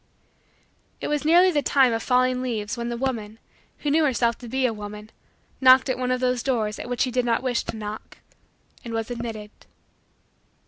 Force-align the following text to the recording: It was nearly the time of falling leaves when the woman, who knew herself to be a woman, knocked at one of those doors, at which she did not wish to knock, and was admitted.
It 0.99 1.09
was 1.09 1.23
nearly 1.25 1.51
the 1.51 1.61
time 1.61 1.93
of 1.93 2.01
falling 2.01 2.41
leaves 2.41 2.75
when 2.75 2.89
the 2.89 2.97
woman, 2.97 3.37
who 3.77 3.91
knew 3.91 4.03
herself 4.03 4.35
to 4.39 4.49
be 4.49 4.65
a 4.65 4.73
woman, 4.73 5.11
knocked 5.61 5.89
at 5.89 5.97
one 5.99 6.09
of 6.09 6.19
those 6.21 6.41
doors, 6.41 6.79
at 6.79 6.89
which 6.89 7.01
she 7.01 7.11
did 7.11 7.23
not 7.23 7.43
wish 7.43 7.61
to 7.65 7.77
knock, 7.77 8.17
and 8.83 8.95
was 8.95 9.11
admitted. 9.11 9.51